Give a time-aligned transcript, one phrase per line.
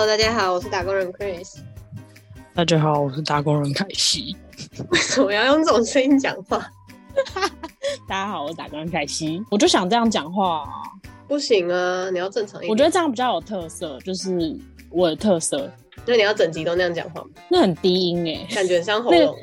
[0.00, 1.56] Hello，大家好，我是打工人 Chris。
[2.54, 4.36] 大家好，我是打工人凯西。
[4.90, 6.64] 为什么要用这种声音讲话？
[8.08, 9.42] 大家好，我是打工人凯西。
[9.50, 10.68] 我就想这样讲话、啊，
[11.26, 12.70] 不行啊，你要正常一点。
[12.70, 14.56] 我觉得这样比较有特色，就是
[14.88, 15.68] 我的特色。
[16.06, 17.30] 那你要整集都那样讲话吗？
[17.48, 19.36] 那很低音哎、感觉很像喉咙。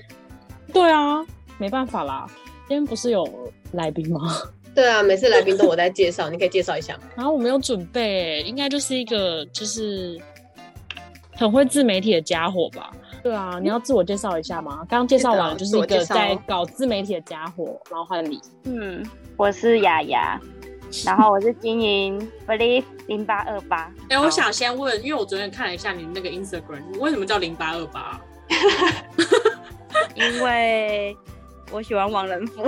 [0.71, 1.21] 对啊，
[1.57, 2.25] 没办法啦。
[2.69, 3.27] 今天不是有
[3.73, 4.21] 来宾吗？
[4.73, 7.01] 对啊，每次来宾都我在介绍，你可以介绍一下吗？
[7.17, 10.17] 然 后我没有准备、应该就是一个就是
[11.37, 12.91] 很会自媒体的家伙吧。
[13.23, 14.77] 对啊，你要自我介绍一下吗？
[14.89, 18.39] 刚刚介绍完了，就是一个在搞自媒体的家伙，然后换你。
[18.63, 19.03] 嗯，
[19.35, 20.39] 我是雅雅，
[21.03, 23.91] 然后我是经营 Believe 零八二八。
[24.09, 28.21] 哎、我想先问，因为我昨天看了一下你那个 Instagram，你为什么叫零八二八？
[30.13, 31.17] 因为
[31.71, 32.63] 我喜欢王仁甫，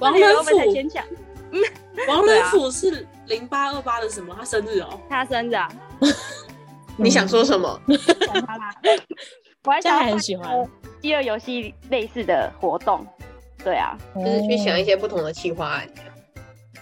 [0.00, 1.04] 王仁会不会太甫，牵强？
[2.08, 4.34] 王仁甫是零八二八的什么？
[4.36, 5.00] 他生日哦。
[5.08, 5.68] 他生日啊，
[6.98, 7.80] 你想说什么？
[8.26, 8.74] 想他啦。
[9.64, 13.06] 我还想很喜欢办个饥饿游戏类似的活动，
[13.62, 14.88] 对啊，就是去想一些。
[14.88, 15.86] 些不同的企划案。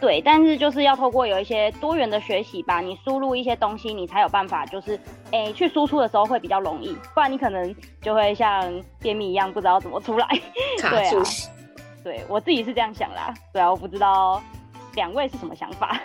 [0.01, 4.99] 对，但是就是要透过有一些多元的学习吧，你输入一些东西，你才有办法，就是
[5.33, 10.29] 诶、去输出的时候会比较容易，不然你可能就会像便秘一样不知道怎么出来。
[10.79, 11.21] 卡住
[12.05, 14.41] 对啊，对我自己是这样想啦，对啊，我不知道
[14.95, 16.01] 两位是什么想法。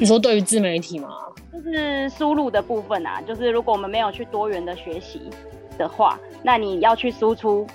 [0.00, 1.08] 你说对于自媒体吗？
[1.52, 5.30] 就是输入的部分啊，就是如果我们没有去多元的学习
[5.78, 7.66] 的话，那你要去输出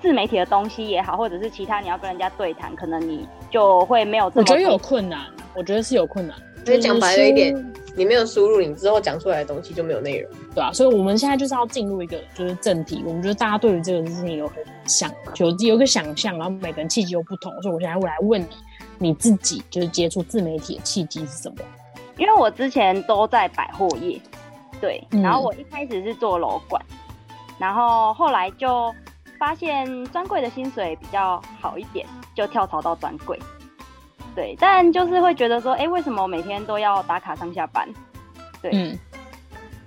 [0.00, 4.42] 自媒体的东西也好，或者是其他你要跟人家对谈，可能你就会没有这么。
[4.42, 5.20] 我觉得有困难，
[5.54, 6.36] 我觉得是有困难。
[6.64, 10.30] 所以讲白了一点你没有输入，你之后讲出来的东西就没有内容。
[10.54, 13.02] 对啊，所以我们现在就是要进入一个就是正题。
[13.04, 14.56] 我们觉得大家对于这个事情有很
[14.86, 18.46] 想有有一个想象，然后每个人契机又不同，所以我现在会来问你，
[19.02, 21.56] 你自己就是接触自媒体的契机是什么？
[22.18, 24.20] 因为我之前都在百货业，
[24.80, 26.80] 对，嗯然后我一开始是做楼管，
[27.58, 28.94] 然后后来就
[29.38, 33.38] 发现专柜的薪水比较好一点，就跳槽到专柜。
[34.34, 37.88] 对，但就是会觉得说，哎、为什么我每天都要打卡上下班？
[38.62, 38.98] 对，嗯，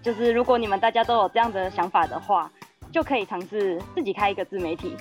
[0.04, 2.52] 就是如果你们大家都有这样的想法的话，
[2.92, 4.96] 就可以尝试自己开一个自媒体。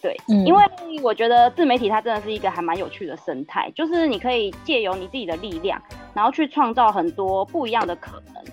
[0.00, 0.62] 对，嗯因为
[1.02, 5.80] 我觉得自媒体它真的是一个还蛮有趣的生态，就是你可以借由你自己的力量，
[6.14, 8.44] 然后去创造很多不一样的可能，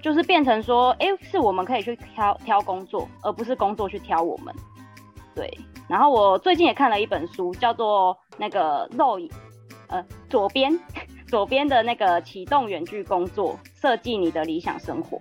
[0.00, 4.54] 就是变成说，哎、是我们可以去挑挑工作，而不是工作去挑我们。
[5.34, 5.52] 对，
[5.88, 9.28] 然后我最近也看了一本书，叫做那个肉影，
[9.88, 10.78] 呃，左边
[11.26, 15.20] 左边的那个启动远距工作，设计你的理想生活。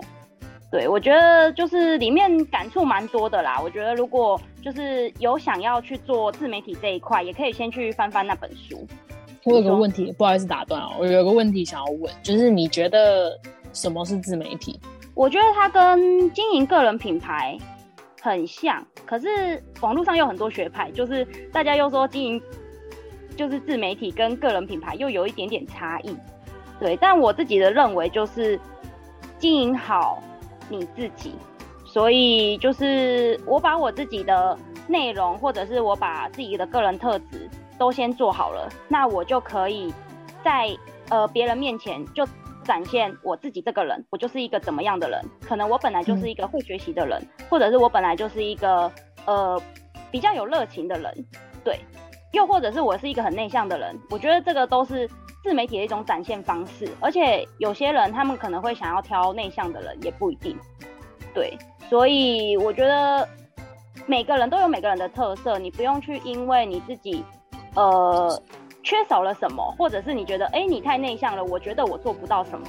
[0.72, 3.59] 对，我觉得就是里面感触蛮多的啦。
[3.63, 8.88] 我觉得如果就是有想要去做自媒体这一块，也可以先去翻翻那本书。
[9.44, 13.38] 我有个问题，不好意思打断哦，我有个问题想要问，就是你觉得
[13.73, 14.79] 什么是自媒体？
[15.13, 17.57] 我觉得它跟经营个人品牌
[18.22, 22.41] 很像，可是网络上有很多学派，就是大家又说经营
[23.35, 26.16] 就是自媒体跟个人品牌又有一点点差异。
[26.79, 28.57] 对，但我自己的认为就是
[29.38, 30.23] 经营好
[30.69, 31.35] 你自己，
[31.94, 39.94] 所以就是我把我自己的内容或者是我把自己的个人特质都先做好了，那我就可以
[40.44, 40.76] 在
[41.09, 42.28] 呃别人面前就
[42.64, 45.24] 展现我自己这个人，我就是一个怎么样的人？
[45.48, 48.92] 可能我本来就是一个会学习的人，或者是我本来就是一个
[49.26, 49.62] 呃
[50.09, 51.14] 比较有热情的人，
[51.64, 51.80] 对，
[52.32, 53.96] 又或者是我是一个很内向的人。
[54.09, 55.08] 我觉得这个都是
[55.44, 60.58] 自媒体的一种展现方式，而且有些人他们可能会想要挑内向的人，也不一定。
[61.34, 61.58] 对，
[61.90, 63.28] 所以我觉得
[64.06, 67.24] 每个人都有每个人的特色，你不用去因为你自己
[67.76, 68.42] 呃
[68.84, 72.68] 缺少了什么，或者是你觉得哎、诶你太内向了，我觉得我做不到什么，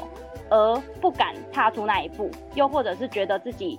[0.50, 3.78] 而不敢踏出那一步，又或者是觉得自己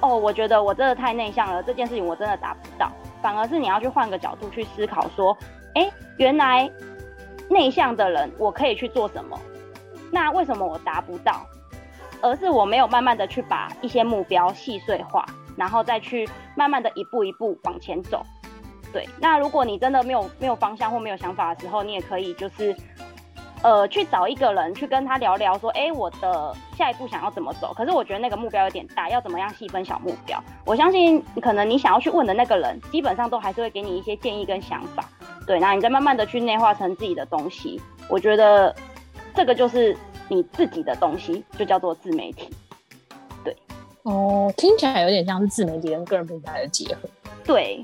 [0.00, 5.36] 哦，我觉得我真的太内向了，这件事情我真的达不到，反而是你要去换个角度去思考，说，
[5.74, 6.70] 哎，原来
[7.48, 9.38] 内向的人我可以去做什么？
[10.10, 11.46] 那为什么我达不到？
[12.22, 15.26] 而是我没有慢慢的去把一些目标细碎化，
[15.56, 18.24] 然后再去慢慢的一步一步往前走。
[18.92, 22.76] 对，那如果你真的没有没有方向或没有想法的时候，你也可以就是，
[23.62, 27.72] 呃，去找一个人去跟他聊聊，说，哎，我的下一步想要怎么走？
[27.74, 30.38] 可是我觉得那个目标有点大，要怎么样细分小目标？
[30.66, 35.04] 我相信可能你想要去问的那个人，基本上都还是会给你一些建议跟想法。
[35.46, 38.74] 对，那你再慢慢的去内化成自己的东西，我觉得
[39.34, 39.96] 这个就是
[40.34, 42.48] 你自己的东西，就叫做自媒体。
[43.44, 43.54] 对
[44.04, 47.08] 哦，听起来有点像是自媒体跟个人品牌的结合，
[47.44, 47.82] 对，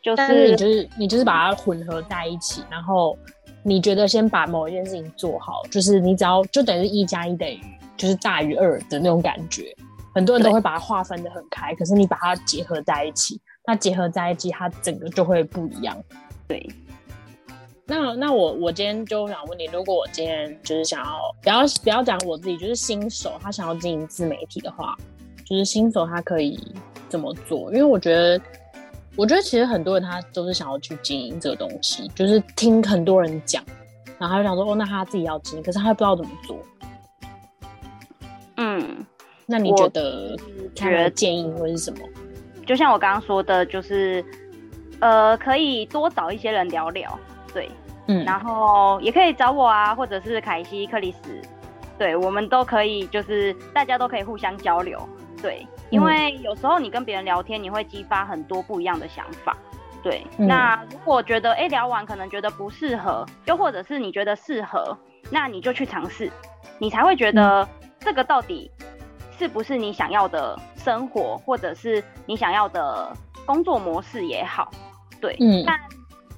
[0.00, 3.18] 就但是你就是你就是把它混合在一起，然后
[3.64, 7.60] 你觉得先把某一件事情做好，就是你只要就等于一加一等于
[7.96, 9.74] 就是大于二的那种感觉。
[10.14, 15.96] 很多人都会把它划分的很开，可是你把它结合在一起，那结合在一起，它整个就会不一样。
[16.46, 16.68] 对，
[17.84, 24.96] 那那我我今天就想问你，如果我今天就是想要不要不要讲我自己，就是新手他想要经营自媒体的话，
[25.44, 26.58] 就是新手他可以
[27.08, 27.72] 怎么做？
[27.72, 28.40] 因为我觉得，
[29.16, 33.62] 我觉得其实很多人他都是想要去经营这个东西，就是听很多人讲，
[34.18, 36.56] 然后他就想说哦，那他自己要经营，可是他不知道怎么做。
[38.56, 39.04] 嗯，
[39.44, 40.36] 那你觉得
[40.76, 41.98] 他的建议会是什么？
[42.64, 44.24] 就像我刚刚说的，就是
[45.00, 47.18] 呃，可以多找一些人聊聊，
[47.52, 47.70] 对，
[48.06, 51.40] 嗯，然后也可以找我啊，或者是凯西、克里斯，
[51.98, 54.98] 对我们都可以，就是大家都可以互相交流，
[55.40, 56.04] 对，因嗯。
[56.04, 59.56] 为有时候你跟别人聊天，你会激发很多不一样的想法。
[60.02, 60.46] 对，嗯。
[60.48, 64.96] 那如果觉得哎、诶聊完可能觉得不适合，又或者是你觉得适合，
[65.30, 66.30] 那你就去尝试，
[66.78, 67.34] 你才会觉嗯。
[67.34, 67.68] 得
[68.00, 68.70] 这个到底
[69.38, 73.14] 是不是你想要的生活，或者是你想要的
[73.46, 74.70] 工作模式也好，
[75.20, 75.62] 对，嗯。
[75.64, 75.78] 那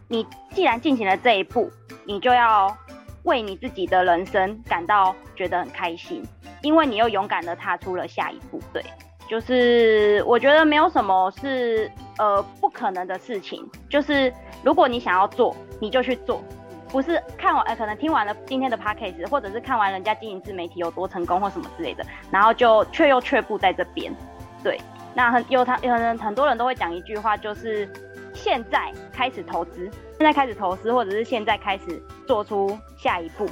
[0.09, 1.71] 你既然进行了这一步，
[2.05, 2.77] 你就要
[3.25, 6.23] 为你自己的人生感到觉得很开心，
[6.63, 8.61] 因为你又勇敢的踏出了下一步。
[8.73, 8.85] 对，
[9.29, 16.43] 就是我觉得没有什么是呃不可能的事情，就是如果你想要做，你就去做。
[16.91, 24.15] 不是看完，呃，可能听完了今天的 podcast，或者是看完人家经营自媒体有多成功或什么之类的，然后就却又却步在这边。
[24.63, 24.81] 对，
[25.13, 27.93] 那很有他，有人很多人都会讲一句话，就是
[28.35, 33.49] 现在开始投资，现在开始投资，或者是现在开始做出下一步，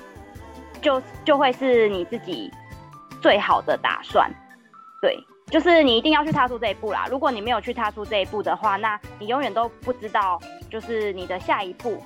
[0.83, 2.51] 就就会是你自己
[3.21, 4.31] 最好的打算。
[5.01, 7.07] 对，就是你一定要去踏出这一步啦。
[7.11, 12.03] 如果你没有去踏出这一步的话，那你永远都不知道，就是你的下一步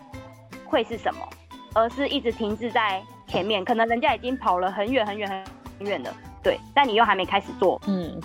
[0.65, 1.29] 会是什么，
[1.75, 5.45] 而是一直停滞在前面，可能人家已经跑了很远很远
[5.79, 8.21] 很远了，对，但你又还没开始做，嗯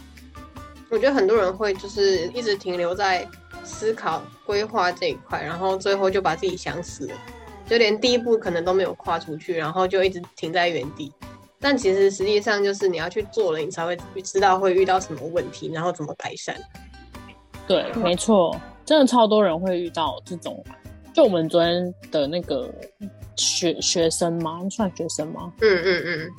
[0.90, 3.26] 我觉得很多人会就是一直停留在
[3.64, 7.16] 思考规划这一块，然后最后就把自己想死了，
[7.66, 11.12] 就连第一步可能都没有跨出去，然后就一直停在原地。
[11.60, 16.56] 但其实实际上就是你要去做了，你才会知道会遇到什么问题，然后怎么改善。
[17.68, 20.64] 对，没错，真的超多人会遇到这种。
[21.14, 22.74] 就我们昨天的那个
[23.36, 24.60] 学学生吗？
[24.72, 25.54] 算学生吗？
[25.62, 26.30] 嗯嗯嗯，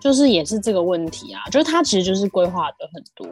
[0.00, 3.26] 就是也是这个问题啊，就是他其实就是规划的很多，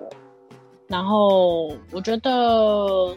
[0.90, 3.16] 然后我觉得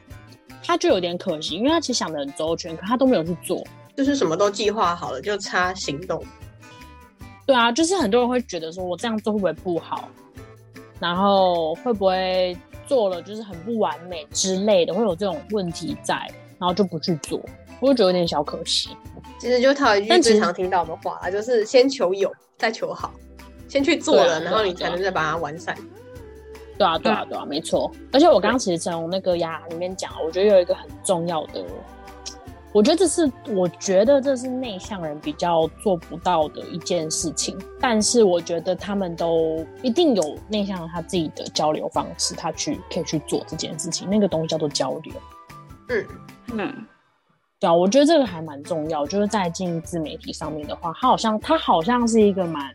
[0.64, 3.64] 他就有点可惜，因为他其实想的很周全，可他都没有去做。
[3.96, 6.24] 就是什么都计划好了，就差行动。
[7.48, 10.08] 对啊，就是很多人会觉得说我这样做会不会不好，
[11.00, 12.56] 然后会不会
[12.86, 16.16] 做了就是很不完美之类的，会有这种问题在，
[16.60, 17.42] 然后就不去做，
[17.80, 18.96] 我就觉得有点小可惜。
[19.40, 23.12] 其实就套一句最常听到的话啦，就是先求有，再求好，
[23.68, 25.76] 先去做了，啊然后你才能再把它完善。
[26.78, 27.92] 对啊，对啊，对啊，没错。
[28.12, 31.64] 而且我刚刚其实从那个牙里面讲，我觉得有一个很重要的，
[32.74, 37.56] 我觉得这是我觉得这是内向人比较做不到的一件事情。
[37.80, 44.10] 但是我觉得他们都一定有内向人他自己的交流方式，他去可以去做这件事情。
[44.10, 45.14] 那个东西叫做交流。
[45.90, 46.06] 嗯，
[46.54, 46.88] 嗯，
[47.60, 49.06] 对啊，我觉得这个还蛮重要。
[49.06, 52.74] 就是在经营自媒体上面的话，它好像它好像是一个蛮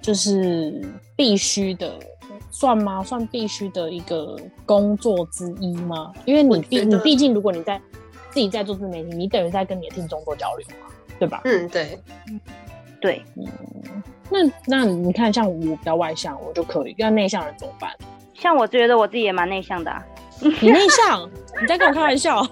[0.00, 0.82] 就是
[1.14, 1.92] 必须的，
[2.50, 3.02] 算吗？
[3.02, 6.12] 算必须的一个工作之一吗？
[6.24, 7.80] 因为你毕你毕竟如果你在
[8.30, 10.86] 自己在做自媒体，你等于在跟你的听众做交流嘛，
[11.18, 11.40] 对吧？
[11.44, 12.00] 嗯，对，
[13.00, 13.22] 对，
[14.30, 17.90] 那那你看，像我比较外向，我就可以；那内向人怎么办？
[18.34, 20.04] 像我觉得我自己也蛮内向的、啊，
[20.40, 21.28] 你内向，
[21.60, 22.46] 你在跟我开玩笑？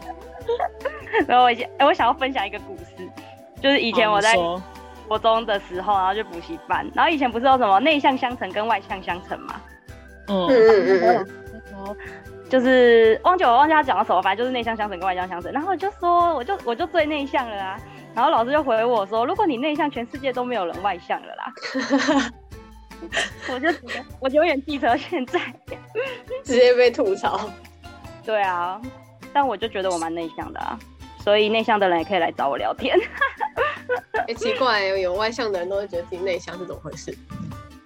[1.26, 3.08] 然后我想、哎我想要分享一个故事，
[3.62, 4.34] 就是以前我在
[5.08, 9.60] 国中的时候，然后去补习班，然后以前不是有什么内向相乘跟外向相乘嘛，
[10.28, 11.26] 嗯
[12.48, 15.50] 就是忘记我忘记他讲到什么，反正就是内向相乘跟外向相乘。
[15.50, 17.76] 然后我就说，我就我就最内向了啊。
[18.14, 21.52] 然后老师就回我说，如果你内向，全世界都没有人外向了啦。
[23.52, 25.40] 我就觉得我永远记得现在。
[26.44, 27.50] 直接被吐槽。
[28.24, 28.80] 对啊，
[29.32, 30.78] 但我就觉得我蛮内向的啊，
[31.18, 32.96] 所以内向的人也可以来找我聊天。
[34.28, 37.12] 哎、奇怪，有外向的人都会觉得自己内向是怎么回事？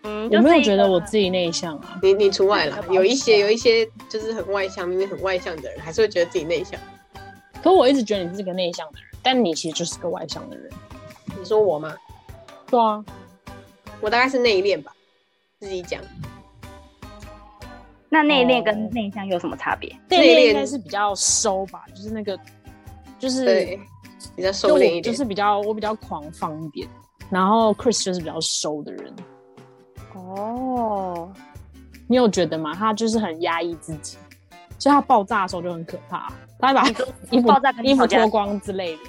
[0.03, 1.99] 嗯，我没有觉得我自己内向啊。
[2.03, 6.79] 你你除外了有一些有一些就是很外向，明明很外向的人，还是会觉得自己内向。
[7.63, 10.71] 可我一直觉得你是个内向的人，但你其实就是个外向的人。
[11.39, 11.95] 你说我吗？
[12.67, 13.05] 对啊，
[14.01, 14.93] 我大概是内敛吧，
[15.59, 16.01] 自己讲。
[18.09, 19.95] 那内敛哦跟内向有什么差别？
[20.09, 22.39] 内敛应该是比较收吧，就是那个，
[23.19, 23.79] 就是，
[24.35, 25.03] 比较收敛一点。
[25.03, 26.89] 就是比较我比较狂放一点，
[27.29, 29.15] 然后 Chris 就是比较收的人。
[30.15, 31.33] 哦，
[32.07, 32.75] 你有觉得吗？
[32.75, 34.17] 他就是很压抑自己，
[34.79, 36.89] 所以他爆炸的时候就很可怕，他会把
[37.31, 39.03] 衣服爆炸跟你衣服脱光之类的。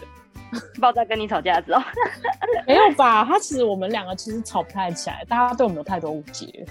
[0.82, 1.82] 爆炸跟你吵架的时候，
[2.68, 3.24] 没有吧？
[3.24, 6.66] 他其实我们两个其实吵不太起来，大家对我们有太多误解。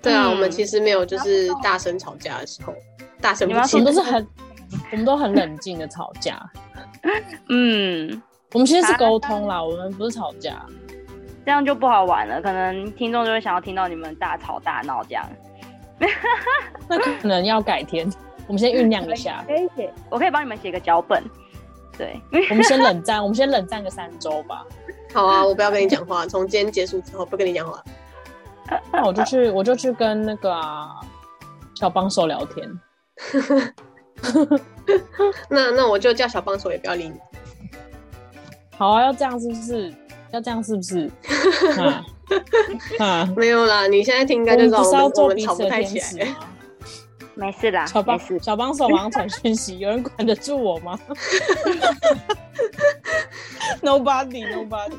[0.00, 2.72] 对啊，嗯我们其实没有就是大声吵架的时候，
[3.20, 4.26] 大声我们都是很，
[4.92, 6.40] 我们都很冷静的吵架。
[7.50, 8.22] 嗯，
[8.54, 10.64] 我们其实是沟通啦，我们不是吵架。
[11.48, 15.24] 这样就不好玩了，可能听众就会想要听到你们大吵大闹这样。
[16.86, 18.06] 那可能要改天，
[18.46, 21.24] 我们先酝酿一下，可以写，我可以帮你们写个脚本。
[21.96, 24.62] 对，我们先冷战， 我们先冷战个三周吧。
[25.14, 27.82] 好啊，我不要跟你讲话，从今天结束之后不跟你讲话。
[28.92, 31.00] 那我就去，我就去跟那个、啊、
[31.76, 32.80] 小帮手聊天。
[35.48, 37.18] 那那我就叫小帮手也不要理你。
[38.76, 39.94] 好啊，要这样是不是？
[40.30, 41.10] 要这样是不是？
[41.80, 42.04] 啊
[42.98, 43.32] 啊！
[43.36, 46.04] 没有啦，你现在听应我该就知道我们我们做彼此的吵不太起来。
[46.04, 46.36] 天使吗？
[47.34, 48.02] 没事啦，小
[48.56, 50.98] 帮手马上传讯息，有人管得住我吗？
[53.80, 54.96] Nobody, nobody。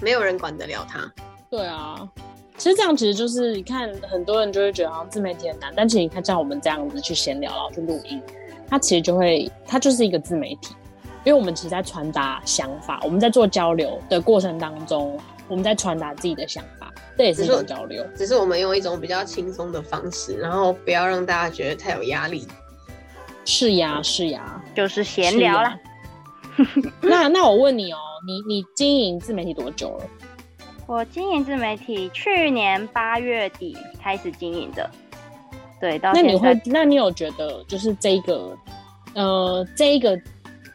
[0.00, 1.10] 没有人管得了他。
[1.50, 2.08] 对啊，
[2.56, 8.20] 其实这样其实就是你看，很多人就会觉得好像自媒体很难，但其实你看像我们这样子去闲聊，然后去录音，
[8.68, 10.74] 它其实就会，它就是一个自媒体，
[11.24, 18.06] 因为我们其实在传达想法，我们在做交流的过程当中，我们在传达自己的想法，这也是一种交流。
[18.16, 22.46] 只是我们用一种比较轻松的方式，然后不要让大家觉得太有压力。
[23.44, 25.78] 是呀，是呀，就是闲聊啦。
[27.00, 30.04] 那那我问你哦，你你经营自媒体多久了？
[30.86, 34.90] 我经营自媒体，去年八月底开始经营的，
[35.80, 38.56] 对，到那你会，那你有觉得就是这一个，
[39.14, 40.18] 呃，这一个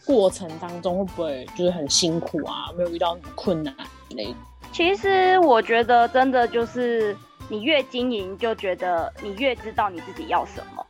[0.06, 2.66] 过程当中会不会就是很辛苦啊？
[2.78, 3.74] 没有遇到什么困难
[4.10, 4.36] 之类的？
[4.72, 7.16] 其实我觉得真的就是
[7.48, 10.86] 你越经营，就觉得你越知道你自己要什么。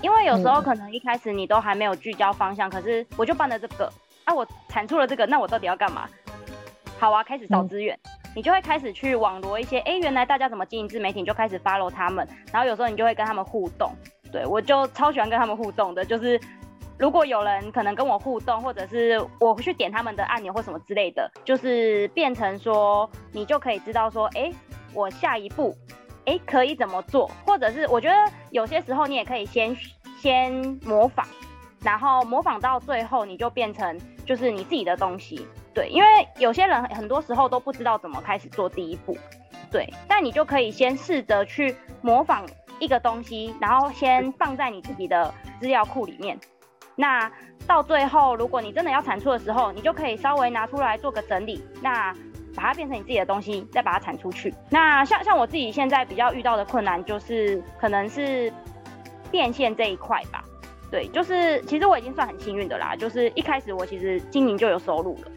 [0.00, 3.90] 因为有时候嗯可能一开始你都还没有聚焦方向，可是我就办了这个，
[4.24, 6.08] 啊，我产出了这个，那我到底要干嘛？
[6.98, 7.98] 好啊，开始找嗯资源，
[8.36, 13.92] 你就会开始去网罗一些，哎，原来大家怎么经营自媒体，你就开始 follow 他们，然后有时候你就会跟他们互动。
[14.30, 16.40] 对我就超喜欢跟他们互动的，就是
[16.96, 24.52] 如果有人可能跟我互动，或者是我去点他们的按钮或什么之类的，就是变成说你就可以知道说，哎，
[24.92, 25.76] 我下一步，
[26.24, 28.14] 哎，可以怎么做，或者是我觉得
[28.50, 29.76] 有些时候你也可以先
[30.18, 30.52] 先
[30.84, 31.26] 模仿，
[31.82, 36.08] 然后模仿到最后你就变成就是你自己的东西，对，因为
[36.38, 39.18] 有些人很多时候都不知道怎么开始做第一步，
[39.70, 42.46] 对，但你就可以先试着去模仿
[42.78, 46.38] 一个东西，然后先放在你自己的资料库里面。
[46.96, 47.30] 那
[47.66, 52.12] 到最后，如果你真的要产出的时候，你就可以稍微拿出来做个整理，那
[52.54, 54.54] 把它变成你自己的东西，再把它产出去。
[54.70, 58.52] 那像像我自己现在比较遇到的困难，就是可能是
[59.30, 60.44] 变现这一块吧。
[60.90, 65.30] 对，就是其实我已经算很幸运的啦，就是一开始我其实经营就有收入了，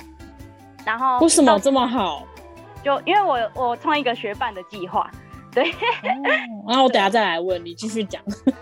[0.86, 2.24] 然后到为什么这么好？
[2.84, 5.10] 就因为我我创一个学伴的计划，
[5.58, 5.74] 对，
[6.68, 8.22] 然后我等下再来问你，继续讲。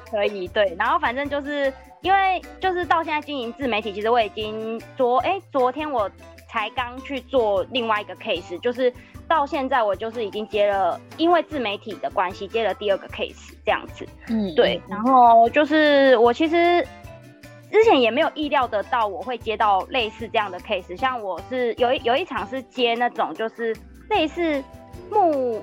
[0.10, 6.10] 可以，对，然后反正就是因为就是到现在经营自媒体，其实我已经昨哎、昨天我
[6.48, 8.94] 才刚去做另外一个 case，就是
[9.28, 16.82] 到现在我就是已经接了，因为自媒体的关系接了第二个 case 这样子，嗯，对，然后就是我其实
[17.72, 23.76] 之前也没有意料得到我会接到类似这样的 case，像我是有一有一场是接那种就是
[24.10, 24.64] 类似
[25.12, 25.62] 募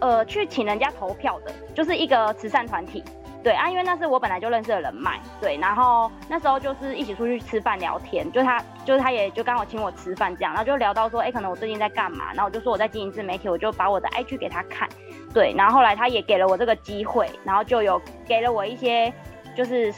[0.00, 3.02] 呃去请人家投票的，就是一个慈善团体。
[3.42, 14.88] 对啊，因为那是我本来就认识的人脉，对，然后那时候就是一起出去吃饭聊天，就他就是他也就刚好请我吃饭这样，然后就聊到说，哎，可能我最近在干嘛，然后我就说我在经营自媒体，我就把我的 IG 给他看，
[15.34, 19.12] 对，然后后来他也给了我这个机会，然后就有给了我一些
[19.54, 19.92] 就是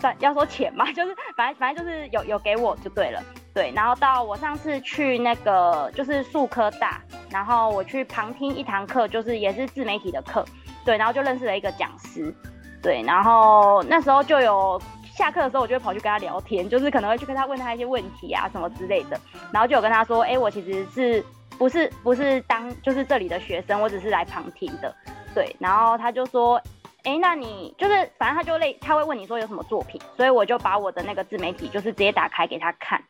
[0.00, 3.22] 算要说钱嘛，就是反正反正就是有有给我就对了，
[3.54, 10.44] 对，然后到我上次去那个就是树科大，然后我去旁听一堂课，就是也是自媒体的课，
[10.84, 12.34] 对，然后就认识了一个讲师，
[12.82, 19.20] 对，然后那时候就有下课的时候，我就会跑去跟他聊天，就是可能会去跟他问他一些问题啊什么之类的，
[19.52, 21.22] 然后就有跟他说，哎，我其实是
[21.58, 24.94] 不是不是当就是这里的学生，我只是来旁听的，
[25.34, 26.60] 对，然后他就说。
[27.04, 33.02] 哎，那你就是反正他就类他会问你说有什么作品，所以我就把我的那个自媒体就是直接打开给他看，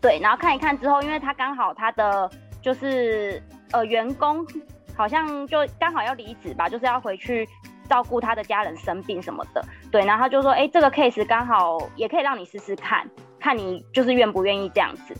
[0.00, 2.30] 对，然后看一看之后，因为他刚好他的
[2.62, 3.42] 就是
[3.72, 4.46] 呃员工
[4.96, 7.48] 好像就刚好要离职吧，就是要回去
[7.88, 15.14] 照顾他的家人生病什么的，对，然后他就说，哎，这个 case 刚好也可以让你试试看，看你就是愿不愿意这样子。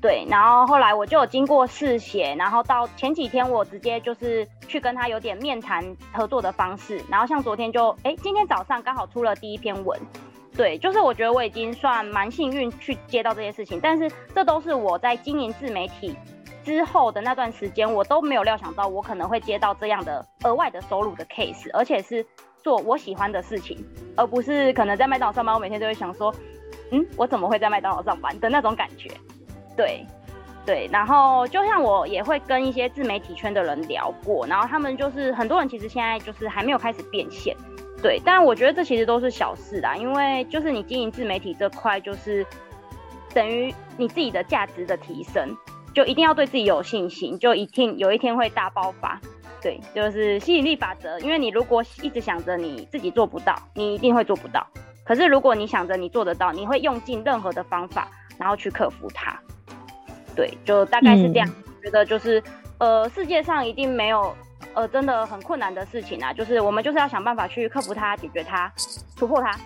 [0.00, 9.98] 对，然后后来我就有经过试写，然后到前几天我直接就是去跟他有点面谈合作的方式，然后像昨天就哎，今天早上刚好出了第一篇文，
[10.56, 16.16] 对，就是我觉得我已经算蛮幸运去接到这些事情，但是这都是我在经营自媒体
[16.64, 22.24] 之后的那段时间，我都没有料想到我可能会接到这样的额外的收入的 case，而且是
[22.62, 23.84] 做我喜欢的事情，
[24.16, 26.32] 而不是可能在麦当劳上班，我每天都会想说，
[26.92, 29.10] 嗯，我怎么会在麦当劳上班的那种感觉。
[29.76, 30.06] 对，
[30.64, 37.56] 对，然后就像我也会跟一些自媒体圈的人聊过，然后他们就是很多人其实现在就是还没有开始变现，
[38.04, 42.44] 对，但我觉得这其实都是小事啦，因为就是你经营自媒体这块，就是
[43.32, 45.56] 等于你自己的价值的提升，
[45.94, 49.18] 就一定要对自己有信心，就一定有一天会大爆发，
[49.62, 54.66] 对，就是吸引力法则，因为你如果一直想着你自己做不到，你一定会做不到，
[55.02, 58.06] 可是如果你想着你做得到，你会用尽任何的方法，
[58.36, 59.34] 然后去克服它。
[60.36, 61.48] 对，就大概是这样。
[61.82, 62.42] 觉得就是，
[62.76, 64.36] 呃，世界上一定没有，
[64.74, 66.32] 呃，真的很困难的事情啊。
[66.32, 68.72] 就是我们就是要想办法去克服它、解决它、
[69.16, 69.58] 突破它，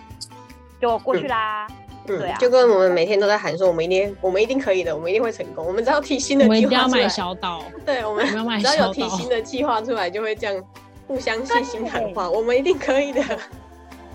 [0.79, 1.67] 就过去啦。
[2.07, 5.63] 对啊，就跟我们每天都在喊说，我们一定，我们一定可以的，我们一定会成功。
[5.65, 7.61] 我们只要提新的计划出来，我们一定要买小岛。
[7.85, 10.63] 对，我们只要有提新的计划出来，就会这样
[11.05, 13.21] 互相信心喊话， 我们一定可以的。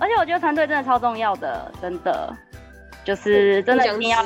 [0.00, 2.34] 而且我觉得团队真的超重要的，真的
[3.04, 4.24] 就是真的一定要。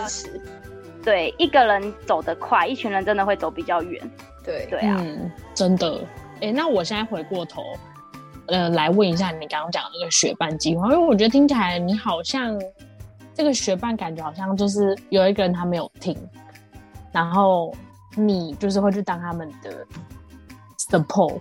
[1.04, 4.10] 对，一个人走得快，一群人真的会走比较远。
[4.44, 5.04] 对对啊，
[5.54, 6.00] 真的。
[6.40, 7.62] 哎，那我现在回过头，
[8.46, 12.58] 呃，来问一下你刚刚讲的那个学伴计划，因为我觉得听起来你好像
[13.34, 16.16] 这个学伴感觉好像就是有一个人他没有听，
[17.12, 17.74] 然后
[18.16, 19.86] 你就是会去当他们的
[20.90, 21.40] support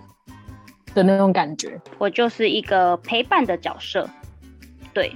[0.94, 1.80] 的那种感觉。
[1.98, 4.08] 我就是一个陪伴的角色，
[4.92, 5.14] 对。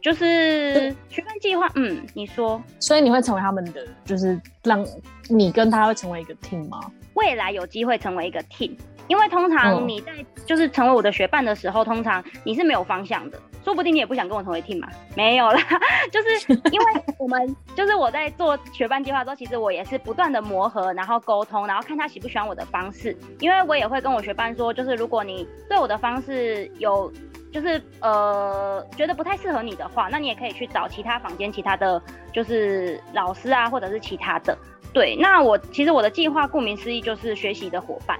[0.00, 4.86] 就是学伴计划，嗯，你说，所以你会成为他们的，就是让
[5.28, 6.80] 你跟他会成为一个 team 吗？
[7.14, 8.76] 未来有机会成为一个 team，
[9.08, 10.12] 因为通常你在
[10.46, 14.88] 就是成为我的学伴的时候，通常你是没有方向的，说不定你也不想跟我成为 team 嘛？
[15.16, 15.60] 没有啦，
[16.12, 16.86] 就是因为
[17.18, 27.12] 我们就是我在做学伴计划的时候，其实我也是不断的磨合，然后沟通，然后看他喜不喜欢我的方式，因为我也会跟我学伴说，就是如果你对我的方式有。
[27.50, 34.56] 就是呃，觉得不太适合你的话，那你也可以去找其他房间、其他的就是老师啊，或者是其他的。
[34.92, 38.18] 对，那我其实我的计划顾名思义就是学习的伙伴。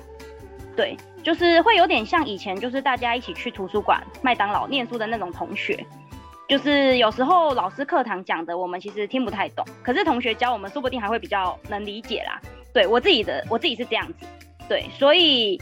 [0.78, 5.84] 对，就是会有点像以前就是大家一起去图书馆、麦当劳念书的那种同学。
[6.46, 12.40] 就是有时候老师课堂讲的我们其实听不太懂，可是同学教我们说不定还会比较能理解啦。
[12.72, 14.24] 对我自己的我自己是这样子，
[14.68, 15.60] 对，所以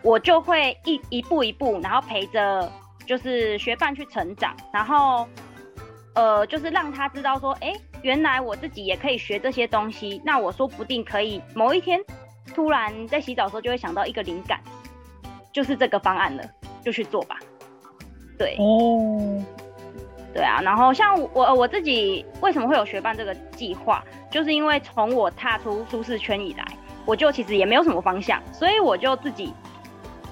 [0.00, 2.72] 我就会一一步一步，然后陪着。
[3.06, 5.28] 就是学伴去成长，然后，
[6.14, 10.22] 呃，就是让他知道说，哎，原来我自己也可以学这些东西。
[10.24, 12.00] 那我说不定可以某一天，
[12.52, 14.60] 突然在洗澡的时候就会想到一个灵感，
[15.52, 16.42] 就是这个方案了，
[16.82, 17.38] 就去做吧。
[18.38, 19.42] 对，哦，
[20.34, 20.60] 对啊。
[20.62, 26.64] 然后像我我自己为什么会有学伴这个计划，就是因为从我踏出舒适圈以来，
[27.06, 29.54] 我就其实也没有什么方向，所以我就自己。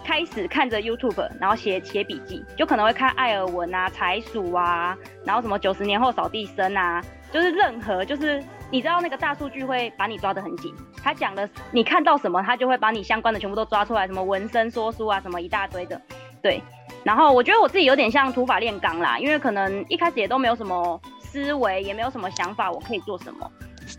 [0.04, 7.00] 开始看着 YouTube，然后写写笔记，就可能会看艾尔文啊、财鼠啊，然后什么九十年后扫地僧啊，
[7.32, 16.00] 就是任何就是你知道那个大数据会把你抓得很紧，他讲的你看到什么，他就会把你相关的全部都抓出来，什么纹身说书啊，什么一大堆的，
[16.42, 16.62] 对。
[17.04, 23.50] 然后我觉得我自己有点像土法炼钢啦，因为可能一开始也都没有什么思维，也没有什么想法，我可以做什么，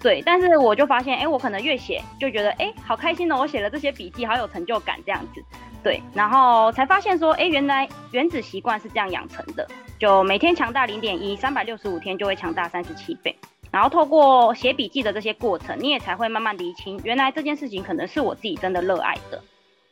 [0.01, 0.21] 对。
[0.21, 5.43] 但是我就发现，哎，我可能越写就觉得，哎，好开心哦，我写了这些笔记，好有成就感这样子。
[5.83, 9.67] 对，然后才发现说，哎，原来原子习惯是这样养成的，
[9.99, 13.35] 就每天强大零点一，三百六十五天就会强大三十七倍。
[13.69, 19.43] 然后透过写笔记的这些过程，你也才会慢慢理清，原来这件事情可能是我自己真的热爱的。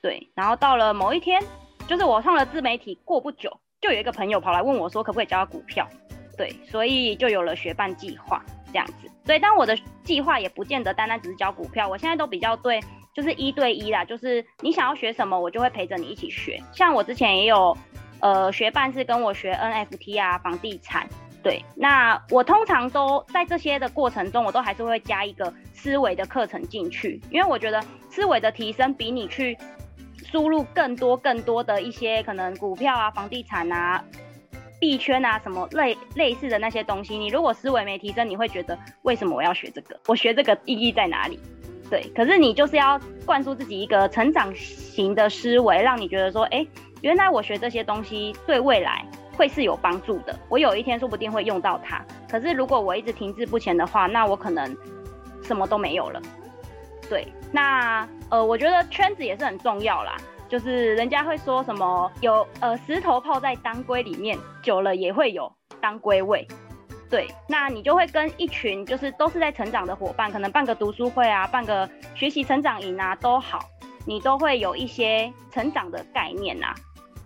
[0.01, 1.43] 对，然后到了某一天，
[1.87, 3.51] 就是我上了自媒体过不久，
[3.81, 5.85] 就有一个朋友跑来问我说，可不可以教他股票？
[6.37, 9.11] 对，所以就有了学伴计划这样子。
[9.25, 12.79] 对，但我的计划也不见得单单只是教股票，我现在都比较对。
[13.13, 16.61] 就是一对一啦，就是你想要学什么，我就会陪着你一起学。
[16.71, 17.77] 像我之前也有，
[18.19, 21.07] 呃，学伴是跟我学 NFT 啊，房地产。
[21.43, 29.57] 对，那我通常都在这些的过程中，我都还是会加一个思维的课程进去，因为我觉得思维的提升比你去
[30.23, 34.03] 输入更多更多的一些可能股票啊、房地产啊、
[34.79, 39.99] 币圈啊什么类类似的那些东西，你如果思维没提升，你会觉得为什么我要学这个？
[40.05, 41.39] 我学这个意义在哪里？
[41.91, 46.65] 对，可是你就是要灌输自己一个成长型的思维，让你觉得说，哎，
[47.01, 50.33] 原来我学这些东西对未来会是有帮助的。
[50.47, 52.01] 我有一天说不定会用到它。
[52.29, 54.73] 可是如果我一直停滞不前的话，那我可能
[55.43, 56.21] 什么都没有了。
[57.09, 60.15] 对，那呃，我觉得圈子也是很重要啦。
[60.47, 65.51] 就是人家会说什么有呃石头泡在当归里面，久了也会有
[65.81, 66.47] 当归味。
[67.11, 73.59] 对，那你就会跟一群就是都是在成长的伙伴，可能办个读书会啊，办个学习成长营啊都好，
[74.07, 76.73] 你都会有一些成长的概念呐。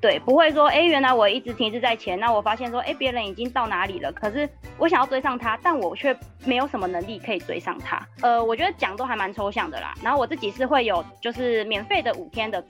[0.02, 8.00] 对，不会说，哎，原来我一直停滞在前，那我发现说，哎，别人已经到哪里了，可是我想要追上他，但我却没有什么能力可以追上他。
[8.22, 9.94] 呃，我觉得讲都还蛮抽象的啦。
[10.04, 12.64] 然后我自己是会有就是免费的五天的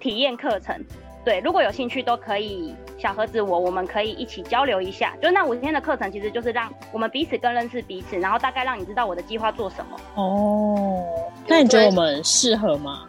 [0.00, 0.78] 体验课程，
[1.24, 5.16] 对，如果有兴趣都可以小盒子我，我们可以一起交流一下。
[5.22, 9.98] 就那五天的课程，其实就是让我们彼此更认识彼此，然后大概让你知道我的计划做什么。
[10.16, 11.02] 哦，
[11.46, 13.08] 那你觉得我们适合吗？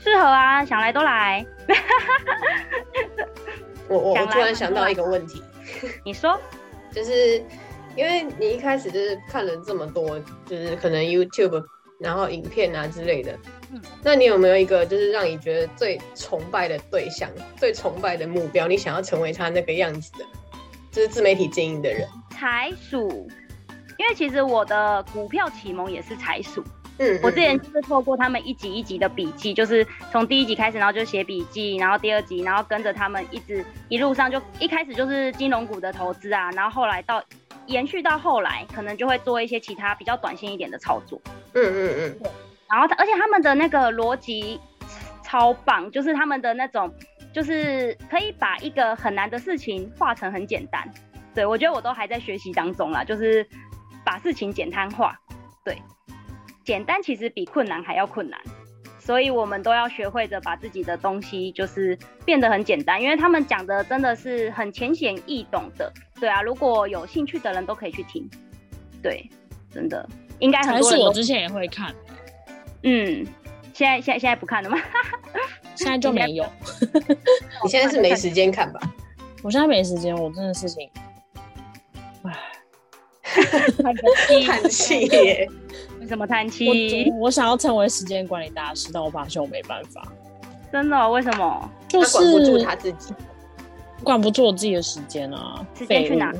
[0.00, 1.44] 适合啊，想来都来。
[3.88, 5.42] 我我我突然想到一个问题，
[6.04, 6.38] 你说，
[6.90, 7.44] 就是
[7.94, 11.62] 因为你一开始就是看了这么多，就是可能 YouTube
[12.02, 13.38] 然后影片啊之类的，
[13.72, 20.24] 嗯那你有没有一个就是让你觉得最崇拜的对象、最崇拜的目标，你想要成为他那个样子的，
[20.90, 22.08] 就是自媒体经营的人？
[22.30, 23.08] 财鼠，
[23.98, 26.62] 因为其实我的股票启蒙也是财鼠。
[27.02, 37.20] 嗯，我之前嗯就是透过他们一集一集的笔记，就是从第一集开始，然后就写笔记，然后第二集，然后跟着他们一直一路上就一开始就是金融股的投资啊，然后后来到
[37.66, 41.20] 延续到后来，可能就会做一些其他比较短线一点的操作。
[41.54, 42.30] 嗯嗯嗯，
[42.70, 44.60] 然后他而且他们的那个逻辑
[45.24, 46.92] 超棒，就是他们的那种，
[47.32, 50.88] 就是可以把一个很难的事情化成很简单。
[51.34, 53.46] 对我觉得我都还在学习当中啦，就是
[54.04, 55.18] 把事情简单化。
[55.64, 55.80] 对，
[56.64, 58.40] 简单其实比困难还要困难，
[58.98, 65.92] 所以我们都要学会着把自己的东西就是变得很简单，因为他们讲的真的是很浅显易懂的。
[66.20, 68.28] 对啊，如果有兴趣的人都可以去听。
[69.02, 69.28] 对，
[69.74, 71.92] 真的应该很还多人我之前也会看，
[72.84, 73.26] 嗯，
[73.74, 74.78] 现在现在现在不看了吗？
[75.74, 76.46] 现在就没有。
[77.64, 78.80] 你现在是没时间看吧？
[79.42, 80.88] 我现在没时间，我真的事情，
[82.22, 82.32] 唉，
[84.46, 85.48] 叹气耶！
[86.12, 87.10] 为什么叹气？
[87.10, 90.06] 我我想要成为时间管理大师，但我发现我没办法，
[90.70, 91.70] 真的哦、为什么？
[91.88, 93.14] 就是管不住是他自己。
[94.04, 95.64] 管不住我自己的时间啊。
[95.74, 96.30] 时间去哪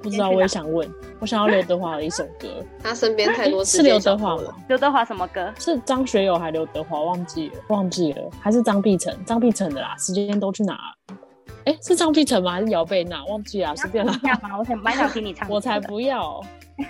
[0.00, 0.88] 不知道，我也想问。
[1.18, 2.48] 我想要刘德华的一首歌，
[2.84, 4.64] 他身边太多是刘时间小偷了德华吗。？
[4.68, 5.52] 刘德华什么歌？
[5.58, 7.00] 是张学友还刘德华？
[7.00, 9.12] 忘记了，忘记了，还是张碧晨？
[9.26, 9.96] 张碧晨的啦。
[9.98, 11.16] 时间都去哪了？
[11.64, 12.52] 哎、是张碧晨吗？
[12.52, 13.24] 还是姚贝娜？
[13.24, 14.14] 忘记了，随便啦？
[14.56, 15.48] 我想蛮想听你唱。
[15.50, 16.40] 我才不要，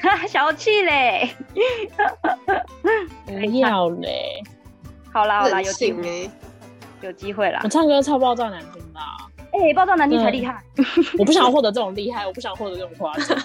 [0.28, 1.30] 小气嘞！
[3.26, 4.42] 不要嘞！
[5.12, 6.30] 好啦好啦，有机会
[7.00, 7.68] 有机会啦我。
[7.68, 9.16] 唱歌超爆炸难听的啊、
[9.52, 10.62] 哎、爆炸难听才厉害。
[11.18, 13.36] 我不想要获得这种厉害，我不想获得这种 夸奖。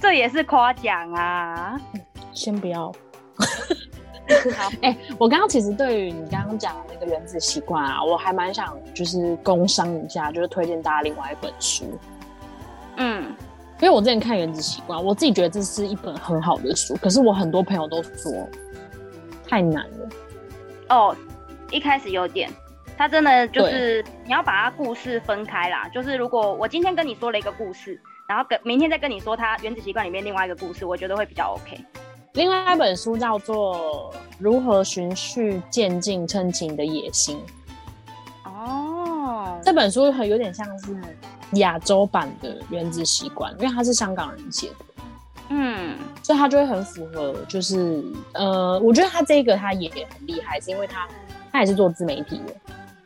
[0.00, 1.78] 这也是夸奖啊。
[2.32, 2.92] 先不要。
[4.56, 11.84] 好，哎、我刚刚其实对于你刚刚讲的那个原子习惯啊，我还蛮想就是工商一下，就是推荐大家另外一本书，
[13.90, 18.48] 为我之前看《原子习惯》，我自己觉得这是一本很好的书，可是我很多朋友都说
[19.48, 20.08] 太难了。
[20.90, 21.16] 哦，
[21.72, 22.48] 一开始有点，
[22.96, 25.88] 他真的就是你要把它故事分开啦。
[25.92, 31.84] 就是如果我今天跟你说了一个故事，然后跟明天再跟你说他《原子习惯》里面另外一个故事，我觉得会比较 OK。
[32.34, 37.42] 另外一本书叫做《如何循序渐进撑起你的野心》，
[38.48, 40.96] 哦，这本书很有点像是
[41.54, 44.76] 亚洲版的《原子习惯》，因为他是香港人写的。
[45.50, 45.96] 嗯。
[46.22, 51.08] 所以他就会很符合，就是呃，我觉得他这个他也很厉害，是因为他
[51.50, 52.54] 他也是做自媒体的，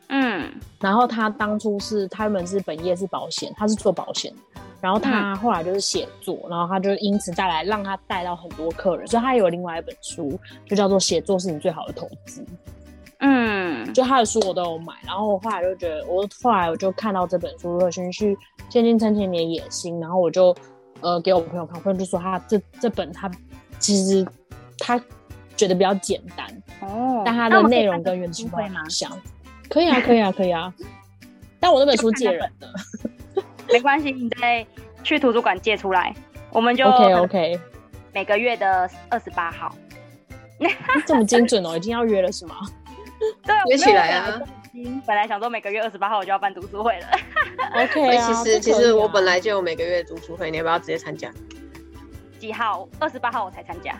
[0.09, 0.51] 嗯。
[0.79, 4.31] 然后他当初是他们是本业是保险，他是做保险，
[4.79, 12.41] 然后他后来就是写作，然后他就因此带来让他带到很多客人，所以他有另外一本书就叫做《写作是你最好的投资》，
[13.27, 18.37] 嗯就他的书我都有买，然后我后来就觉得，我后来我就看到这本书《如何循序
[18.69, 20.55] 渐进撑起你的野心》，然后我就
[21.01, 23.31] 呃给我朋友看，我朋友就说他这这本他
[23.79, 24.25] 其实
[24.77, 25.01] 他
[25.55, 26.45] 觉得比较简单，
[26.81, 28.87] 哦，但它那我们可以的内容跟原子习读书会吗？
[28.89, 29.11] 像。
[29.69, 30.73] 可以啊，可以啊，可以啊。
[31.59, 32.71] 但我那本书借人的
[33.71, 34.65] 没关系，你再
[35.03, 36.13] 去图书馆借出来，
[36.51, 37.59] 我们就，OK OK，
[38.13, 39.73] 每个月的二十八号。
[41.05, 42.55] 这么精准哦，已经要约了是吗？
[43.43, 44.41] 对，约起来啊！
[45.07, 47.07] 本来想说每个月二十八号我就要办读书会了，
[47.81, 51.31] OK 啊，其实其实我本来就有每个月读书会，你要不要直接参加？
[52.39, 52.87] 几号？
[52.99, 53.97] 二十八号我才参加，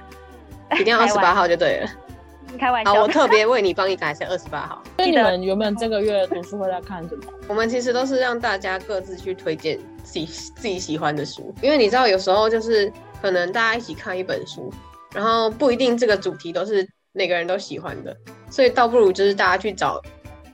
[0.78, 1.88] 一定要 二十八号就对了。
[1.88, 2.93] 好，开玩笑。
[2.93, 4.84] 我特别为你帮你改成二十八号。
[4.97, 7.23] 所以你们原本这个月的读书会在看什么？
[7.47, 14.71] 我们其实都是让大家各自去推荐自己自己喜欢的书，因为你知道有时候就是可能大家一起看一本书，
[15.13, 18.15] 然后不一定这个主题都是每个人都喜欢的，
[18.51, 20.01] 所以倒不如就是大家去找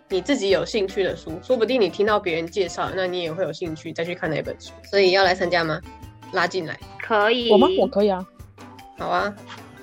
[0.08, 4.71] 你自己有兴趣的书，说不定你听到别人介绍，那你也会有兴趣再去看那本书。
[4.84, 5.82] 所以要来参加吗？
[6.34, 7.52] 拉进来，可以。
[7.52, 7.67] 我吗？
[7.80, 8.26] 我可以啊，
[8.97, 9.34] 好啊，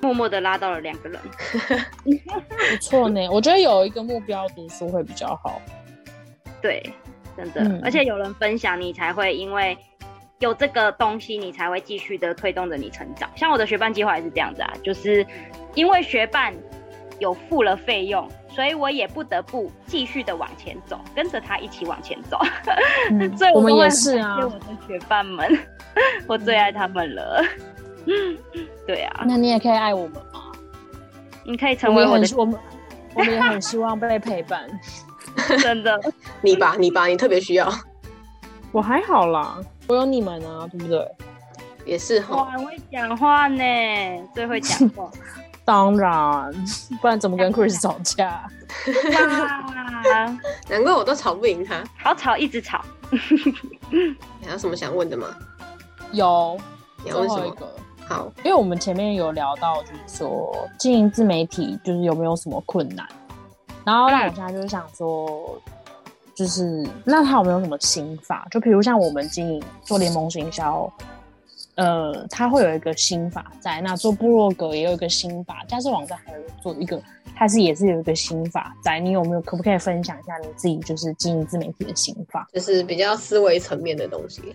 [0.01, 1.21] 默默的拉到了两个人，
[2.05, 3.29] 不错呢。
[3.31, 5.61] 我觉得有一个目标读书会比较好。
[6.63, 6.83] 对，
[7.37, 9.77] 真的，嗯而且有人分享，你才会因为
[10.39, 13.29] 有这个东西，你才会继续的推动着你成长。
[13.35, 15.27] 像我的学伴计划也是这样子啊，就是
[15.75, 16.55] 因为学伴
[17.19, 22.39] 有付了费用，所以我也不得不继续的往前走，跟着他一起往前走。
[23.11, 25.59] 嗯所以我们也是啊我的学伴们，
[26.27, 27.45] 我最爱他们了。
[28.87, 30.53] 对啊，那你也可以爱我们吗？
[31.45, 32.59] 你可以成为我的我们
[33.15, 34.67] 我们也很希望被陪伴。
[35.61, 35.99] 真的。
[36.43, 37.69] 你吧，你吧，你特别需要，
[38.71, 41.11] 我还好啦，我有你们啊，对不对？
[41.85, 42.37] 也是哈。
[42.37, 43.65] 哇，很会讲话呢，
[44.35, 45.11] 最会讲话。
[45.65, 46.53] 当然，
[47.01, 48.49] 不然怎么跟 Chris 吵架？
[49.13, 51.83] 哇，难怪我都吵不赢他。
[52.03, 52.83] 好吵，一直吵。
[53.91, 55.27] 你 还有什么想问的吗？
[56.13, 56.59] 有
[57.05, 57.41] 你要问什么？
[57.41, 57.69] 最后一个，
[58.07, 63.07] 好，因为我们前面有聊到，就是说经营自媒体就是有没有什么困难，
[63.85, 65.61] 然后让我现在就是想说，
[66.39, 68.47] 就是那他有没有什么心法？
[68.49, 70.89] 就比如像我们经营做联盟行销，
[71.75, 77.03] 呃，他会有一个心法在；那做部落格也有一个心法，加上网站还有做一个，
[77.35, 79.01] 它是也是有一个心法在。
[79.01, 82.47] 你有没有可不可以分享一下你自己就是经营自媒体的心法？
[82.53, 84.55] 就是比较思维层面的东西。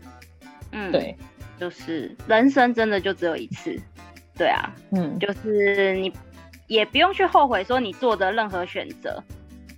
[0.71, 1.13] 嗯，，对，
[1.59, 3.77] 就是人生真的就只有一次。
[4.37, 6.13] 对啊，嗯，就是你
[6.67, 9.21] 也不用去后悔说你做的任何选择。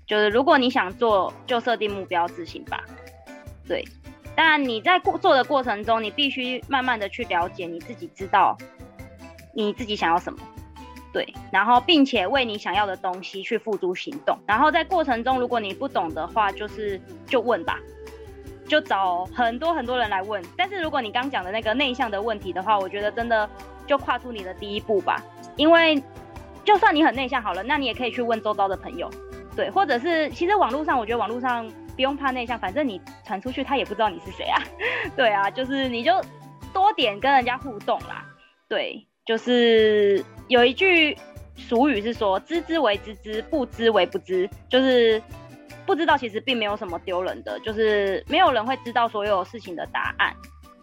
[0.05, 2.83] 就是如果你想做，就设定目标执行吧。
[3.67, 3.83] 对，
[4.35, 8.57] 但你在过做的过程中，你必须慢慢的去了解你自己，知道
[9.53, 10.39] 你自己想要什么。
[11.11, 14.37] 对，然后并且为你想要的东西去付诸行动。
[14.45, 17.79] 然后在过程中，如果你不懂的话，就是就问吧，
[18.67, 20.43] 就找很多很多人来问。
[20.57, 23.49] 但是如果你刚讲的那个内向的问题的话，我觉得真的
[23.87, 25.23] 就跨出你的第一步吧。
[25.55, 26.03] 因为
[26.65, 29.09] 就算你很内向好了，那你也可以去问周遭的朋友，
[29.55, 34.61] 对，或者是其实网络上，我觉得网络上不用怕内向，反正你传出去他也不知道你是谁啊，
[35.15, 36.11] 对啊，就是你就
[36.73, 38.25] 多点跟人家互动啦，
[38.67, 41.17] 对，就是有一句
[41.55, 45.21] 俗语是说“知之为知之，不知为不知”，就是
[45.85, 50.35] 不知道其实并没有什么丢人的，就是没有人会知道所有事情的答案。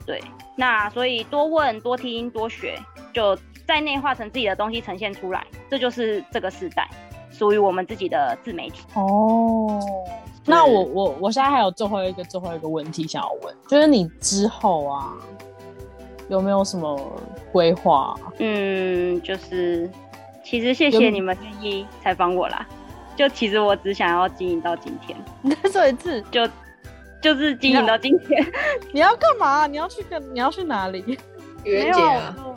[0.07, 0.19] 对，
[0.57, 2.77] 那所以多问、多听、多学，
[3.13, 6.89] 就在内化成自己的东西呈现出来，这就是这个时代
[7.33, 8.83] 属于我们自己的自媒体。
[8.95, 9.81] 哦，
[10.45, 15.13] 那我我我现在还有最后一个最后一个问题想要问，就是你之后啊
[16.29, 17.01] 有没有什么
[17.51, 18.15] 规划？
[18.39, 19.91] 嗯，就是
[20.45, 22.67] 其实谢有谢你们愿意采访我啦。
[23.15, 26.49] 就其实我只想要经营到今天，你再说一次，就
[27.21, 28.45] 就是经营到今天。
[28.93, 29.67] 你要干嘛？
[29.67, 31.19] 你要去跟你要去哪里？
[31.65, 32.57] 愚人没有节啊，我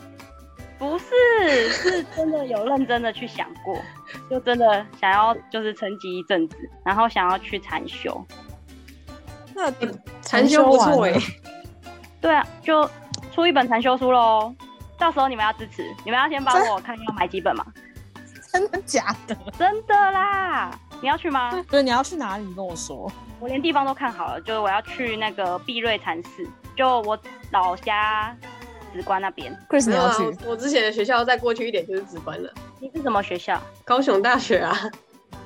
[0.78, 3.78] 不是， 是真的有认真的去想过，
[4.30, 8.26] 就真的想要就是沉寂一阵子，然后想要去禅修。
[9.54, 9.72] 那
[10.22, 11.14] 禅修不错哎、
[12.20, 12.90] 对啊，就
[13.34, 14.54] 出一本禅修书喽。
[14.98, 17.66] 到时候你们要支持，你们要先帮我看要买几本嘛？
[18.52, 19.38] 真的假的？
[19.58, 21.52] 真的啦，你要去吗？
[21.70, 22.44] 对，你要去哪里？
[22.46, 23.12] 你跟我说。
[23.40, 27.18] 我连地方都看好了，就是我要去那个碧瑞禅寺，就我
[27.52, 28.36] 老家
[28.96, 29.54] 直观那边。
[29.70, 29.92] Chris，
[30.48, 33.62] 我之前的学校再过去一点就是直观了，你是什么学校？
[33.84, 34.90] 高雄大学啊。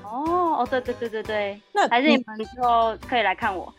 [0.04, 3.74] 哦哦，对对对对对，那还是你们之后可以来看我，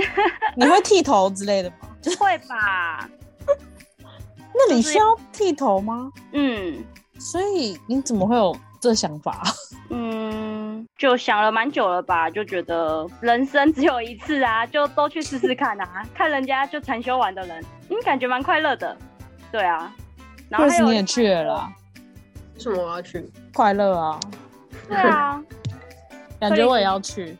[0.56, 1.76] 你会剃头之类的吗？
[2.18, 3.08] 会吧？
[4.54, 6.10] 那你需要剃头吗？
[6.32, 6.84] 嗯
[7.18, 9.40] 所以你怎么会有这想法？
[9.90, 18.96] 嗯，就想了蛮久了吧，就觉得人生只有一次啊，就都去试试看啊，看人家就禅修完的人，嗯，感觉蛮快乐的，
[19.52, 19.94] 对啊。
[20.48, 21.72] 然后你也去了啦，
[22.56, 23.30] 为什么我要去？
[23.54, 24.20] 快乐啊！
[24.88, 25.40] 对啊，
[26.40, 27.38] 感觉我也要去。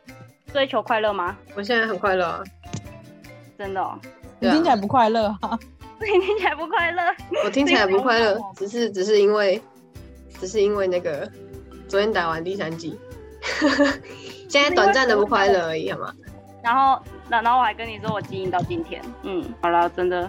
[0.53, 1.37] 追求快乐吗？
[1.57, 2.43] 我现在很快乐啊。
[3.59, 3.99] 真的、哦，
[4.39, 5.59] 你听起来不快乐啊？
[6.01, 7.03] 你听起来不快乐。
[7.45, 9.61] 我听起来不快乐，只是只是因为，
[10.43, 11.31] 只是因为那个
[11.87, 12.99] 昨天打完第三季，
[14.49, 16.13] 现在短暂的不快乐而已，好吗？
[16.65, 20.29] 然后，然然后我还跟你说我经营到今天，嗯，好了，真的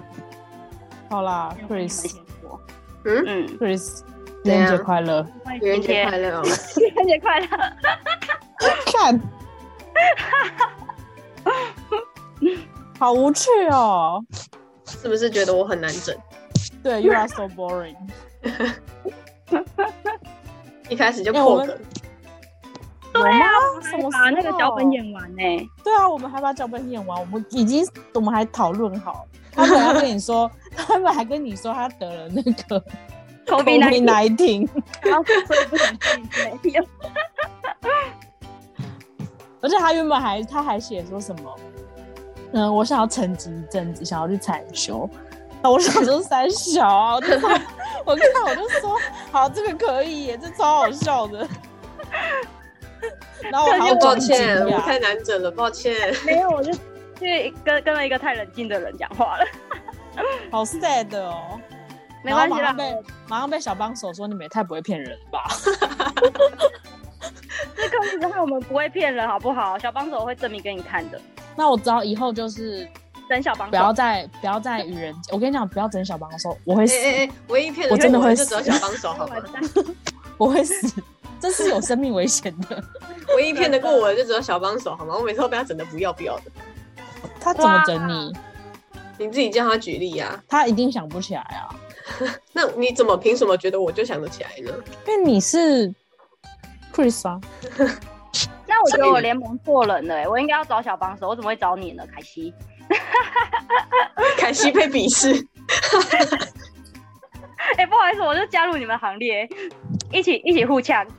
[1.10, 2.62] 好啦没，Chris，Chris，先说，
[3.06, 3.48] 嗯，嗯，
[4.44, 5.26] 愚人节快乐！
[5.60, 6.44] 愚人节快乐哦！
[6.78, 7.48] 愚人节快乐。
[8.86, 9.20] 看，
[13.00, 14.24] 好无趣哦。
[14.86, 16.16] 是不是觉得我很难整？
[16.84, 17.96] 对，You are so boring。
[20.90, 21.78] 一开始就破梗，
[23.14, 23.50] 对啊，
[23.82, 25.12] 什还么把那个脚本演？
[25.14, 29.26] 完呢、对啊，我们还把脚本演完，我们已经我们还讨论好。
[29.52, 32.84] 他本来跟你说， 他们还跟你说他得了那个
[33.46, 34.70] COVID COVID 19 nineteen，
[35.04, 35.98] 然后所以不想去
[36.32, 36.86] 自媒体了。
[39.62, 41.56] 而且他原本还他还写说什么，
[42.54, 45.10] 嗯，我想要沉寂一阵子，想要去禅修。
[45.64, 47.50] 那我想说三小啊，我就说
[48.06, 49.00] 我看我就说
[49.32, 51.48] 好，这个可以耶，这超好笑的。
[53.50, 56.14] 然后我还好要抱歉，我讶太难整了，抱歉。
[56.26, 56.74] 没有，我就
[57.18, 59.46] 去跟跟了一个太冷静的人讲话了。
[60.52, 61.60] 好 sad 哦。
[62.24, 65.44] 没关系啦马上，被马上被小帮手说你们也太不会骗人了吧？
[67.76, 69.78] 这个只是害我们不会骗人，好不好？
[69.80, 71.20] 小帮手会证明给你看的。
[71.56, 72.88] 那我知道以后就是
[73.34, 79.36] 等小帮手，不要再不要再愚人节，我跟你讲，不要整小帮手，我会死，哎哎哎，唯一骗我真的会就只有死小帮手，好吗。
[80.38, 81.02] 我会死，
[81.40, 82.84] 这是有生命危险的。
[83.36, 85.16] 唯一骗得过我的就只有小帮手，好吗？
[85.18, 86.44] 我每次都被他整的不要不要的。
[87.40, 88.34] 他怎么整你？
[89.18, 91.70] 你自己叫他举例啊，他一定想不起来啊，
[92.52, 94.74] 那你怎么凭什么觉得我就想得起来呢？
[95.08, 95.94] 因为你是
[96.94, 97.40] Chris 啊，
[98.66, 102.04] 那我觉得我联盟错人了、欸，我应该要找小帮手，我怎么会找你呢？
[102.12, 102.52] 凯西，
[104.38, 105.34] 凯西被鄙视，
[107.78, 109.48] 哎、 不好意思，我就加入你们行列，
[110.12, 111.06] 一起一起互呛。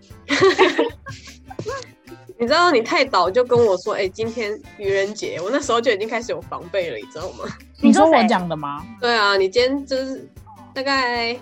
[2.36, 7.44] 你知道你太早就跟我说，哎、今天愚人节，我那时候就已经开始有防备了，你知道吗？
[7.80, 8.84] 你说我谁讲的吗？
[9.00, 10.28] 对啊，你今天就是
[10.74, 11.36] 大概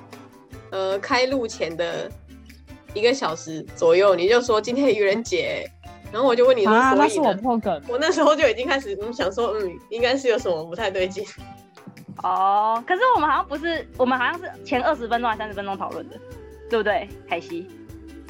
[0.71, 2.11] 呃开录前的
[2.93, 5.67] 一个小时左右，你就说今天愚人节，
[6.13, 7.33] 然后我就问你说，啊，那是我？
[7.35, 7.83] 破梗。
[7.89, 11.25] 我那时候就已经开始嗯想说，嗯，应该是有什么不太对劲。
[12.23, 16.17] 哦，可是我们好像不是，我们好像是前二十分钟还三十分钟讨论的，
[16.69, 17.09] 对不对？
[17.29, 17.67] 凯西，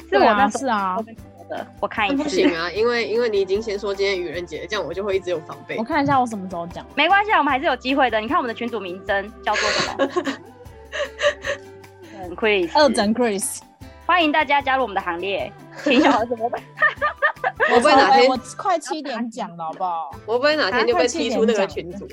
[0.09, 5.83] 是啊，我那是啊我，跟你说的，我看一下不，行啊，因为因为你已经先说今天愚人节，这样我就会一直有防备我。
[5.83, 6.85] 看一下我什么时候讲。
[6.95, 8.19] 没关系啊，我们还是有机会的。
[8.21, 10.09] 你看我们的群主名称叫做什么？
[12.23, 13.59] 嗯，Chris，二整 Chris，
[14.05, 15.51] 欢迎大家加入我们的行列，
[15.83, 16.61] 请小孩怎么办？
[17.71, 20.11] 我会不会哪天我快七点讲了，好不好？
[20.25, 22.07] 我会不会哪天就被踢出那个群组？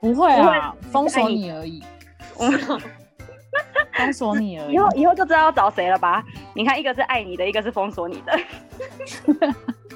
[0.00, 1.82] 不会啊，封锁你而已，
[3.96, 4.78] 封锁你而已以。
[4.78, 6.22] 后以后就知道要找谁了吧？
[6.54, 8.38] 你看，一个是爱你的，一个是封锁你的。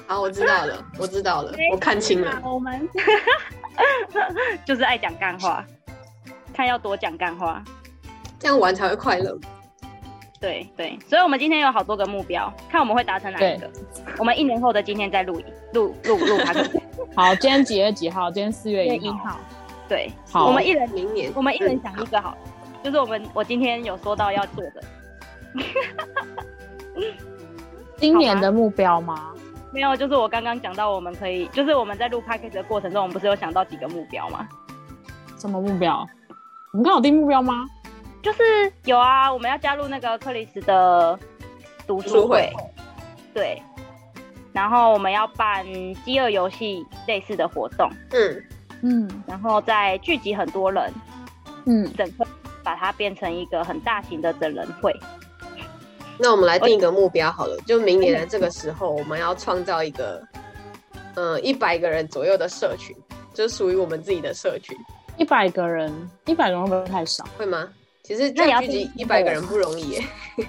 [0.07, 2.41] 好，我知道了，我知道了，我看清了。
[2.43, 2.87] 我们
[4.65, 5.65] 就是爱讲干话，
[6.53, 7.63] 看要多讲干话。
[8.39, 9.37] 这样玩才会快乐。
[10.43, 13.71] 对对，所以我们今天有好多个目标，看我们会达成哪一个。
[14.17, 15.41] 我们一年后的今天再录
[15.73, 16.53] 录录录它。
[17.15, 18.29] 好，今天几月几号？
[18.29, 19.39] 今天四月月一号。
[19.87, 22.37] 对，好我们一人明年我们一人想一个好了，
[22.83, 24.83] 就是我们我今天有说到要做的，
[27.95, 29.31] 今年的目标吗？
[29.71, 34.45] 没有，就是我刚刚讲到我们可以，就是我们在录 podcast 的过程中，我们不是有想到几个目标吗？
[35.39, 36.05] 什么目标？
[36.73, 37.65] 我们刚有定目标吗？
[38.23, 41.19] 就是有啊，我们要加入那个克里斯的
[41.85, 42.53] 读书会读书会，
[43.33, 43.61] 对，
[44.53, 45.65] 然后我们要办
[46.05, 48.43] 饥饿游戏类似的活动，嗯，
[48.81, 50.91] 嗯然后再聚集很多人，
[51.65, 52.25] 嗯，整个
[52.63, 54.97] 把它变成一个很大型的整人会。
[56.17, 60.25] 那我们来定一个目标好了，就明年的这个时候，我们要创造一个，
[61.15, 62.95] 呃，一百个人左右的社群，
[63.33, 64.77] 就属于我们自己的社群，
[65.17, 65.91] 一百个人，
[66.25, 67.25] 一百个人会不会太少？
[67.37, 67.67] 会吗？
[68.03, 70.03] 其实聚集一百个人不容易耶，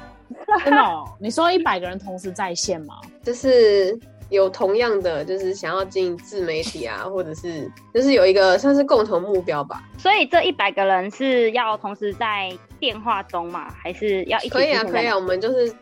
[0.65, 1.09] 真的哦？
[1.21, 3.01] 你说一百个人同时在线吗？
[3.23, 3.97] 就是
[4.29, 9.85] 有同样的，就是想要进自媒体啊，或者是就是有一个算是共同目标吧。
[9.99, 13.73] 所以这一百个人是要同时在电话中吗？
[13.81, 15.73] 还是要一起可以啊，可以啊，我们就是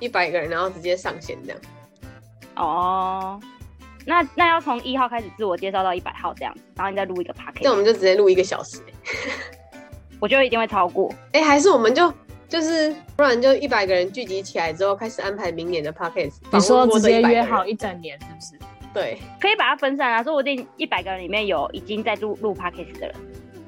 [0.00, 1.60] 一百个人，然后直接上线这样。
[2.56, 3.40] 哦，
[4.04, 8.80] 那那要从一号开始自我介绍到一百号这样，然后你再录一个 p a c 这 k 那我们就直接录一个小时。
[10.20, 11.12] 我就一定会超过。
[11.32, 12.12] 哎、还是我们就
[12.48, 16.34] 就是，不然就一百个人聚集起来之后，开始安排明年的 podcast。
[16.52, 17.46] 你说直接约100个人？
[17.46, 18.58] 好一整年是不是？
[18.94, 23.14] 对可以把它分散啊，说不定一百个人里面有已经在录录 podcast 的人，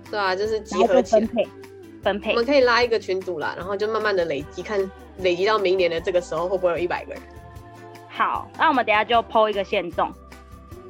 [0.09, 1.29] 对啊，就是集合起来分。
[1.29, 1.49] 配
[2.03, 2.37] 分配我。
[2.37, 4.79] 们可以拉一个群组啦，然后就慢慢的累积，看
[5.19, 7.21] 累积到明年的这个时候会不会有一百个人。
[8.09, 10.07] 好，那我们等下就剖一个限动，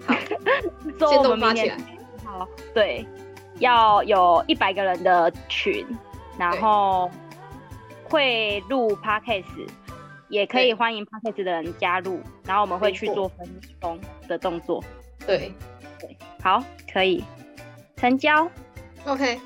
[0.07, 0.15] 好，
[0.99, 1.77] 说限我们明动发起来。
[2.23, 3.07] 好，对，
[3.59, 5.87] 要有一百个人的群，
[6.39, 7.11] 然后
[8.05, 9.45] 会录 podcast，
[10.29, 13.49] 也可以对欢迎 podcast 的人加入，然后我们会去做分
[13.81, 13.99] 工
[14.29, 14.83] 的动作。
[15.27, 15.53] 对
[16.43, 17.25] 好，可以
[17.97, 18.49] 成交。
[19.07, 19.41] ，OK，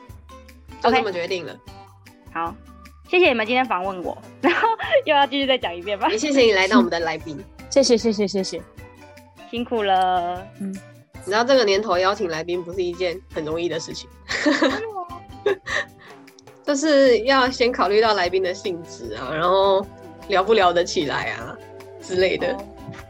[0.83, 1.57] 就 OK 这么决定了。
[2.33, 2.55] 好，
[3.09, 4.69] 谢谢你们今天访问我， 然后
[5.05, 7.39] 又要继续再讲一遍吧也，谢谢你来到我们的来宾。
[7.71, 8.61] 谢谢谢谢谢谢。
[9.51, 10.47] 辛苦了。
[11.21, 14.09] 你知道这个年头邀请来宾不是一件很容易的事情，
[16.65, 19.85] 就是要先考虑到来宾的性质啊，然后
[20.29, 21.57] 聊不聊得起来啊
[22.01, 22.57] 之类的。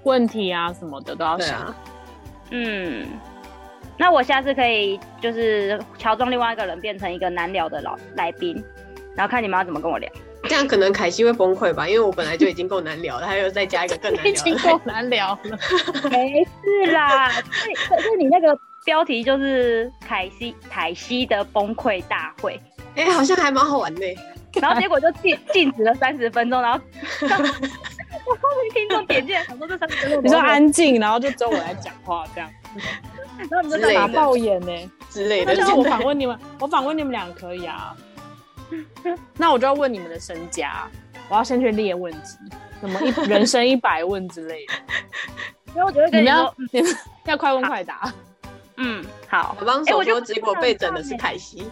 [0.05, 1.61] 问题啊什么的都要想。
[1.61, 1.77] 啊，
[2.51, 3.07] 嗯，
[3.97, 8.63] 那我下次可以就是乔装另外一个人变成一个难聊的老来宾，
[9.15, 10.11] 然后看你们要怎么跟我聊。
[10.45, 14.51] 这样可能凯西会崩溃吧，因为我本来就已经够难聊了，还有再加一个更难已聊的。
[14.51, 15.59] 经够难聊了。
[16.11, 22.59] 没事啦，所以可是你那个标题就是凯西凯西的崩溃大会，
[22.97, 24.07] 哎、好像还蛮好玩的。
[24.55, 26.81] 然后结果就禁禁止了三十分钟，然后
[27.21, 32.51] 我后后面听众点进来，想说这三十分钟你说安静，然后就只有我来讲话这样，
[33.49, 37.95] 然后你们就之类的打爆眼呢、之类的，那像我访问你们，我访问你们俩可以啊。
[39.37, 40.89] 那我就要问你们的身家，
[41.29, 42.39] 我要先去列问题，
[42.81, 44.75] 什么一人生一百问之类的。
[45.73, 46.97] 所以我觉得你们要你们
[47.27, 48.13] 要快问快答。
[48.77, 51.71] 嗯，好，我帮手说，结果被整的是凯西。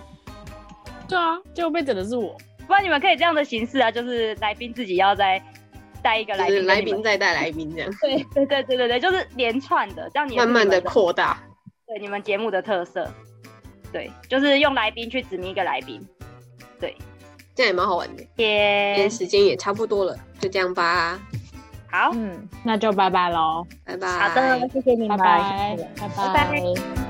[1.08, 2.36] 对啊，结果被整的是我。
[2.66, 5.42] 不然你们可以这样的形式啊，就是来宾自己要再
[6.02, 11.42] 带一个来就是来宾再带来宾这样，对对对对对对，就是连串的，这样你慢慢的扩大。
[11.86, 13.10] 对你们节目的特色，
[13.90, 16.06] 对，就是用来宾去指明一个来宾，
[16.80, 16.96] 对，
[17.54, 18.22] 这样也蛮好玩的。
[18.36, 21.18] 今天时间也差不多了，就这样吧，
[21.90, 24.08] 好，嗯，那就拜拜喽，拜拜。
[24.08, 26.14] 好的，谢谢你拜们，拜，拜拜。
[26.16, 27.07] 拜拜。